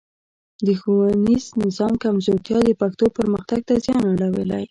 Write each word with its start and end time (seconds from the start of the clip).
د 0.65 0.67
ښوونیز 0.79 1.45
نظام 1.63 1.93
کمزورتیا 2.03 2.57
د 2.65 2.69
پښتو 2.81 3.05
پرمختګ 3.17 3.59
ته 3.67 3.73
زیان 3.85 4.03
اړولی. 4.13 4.59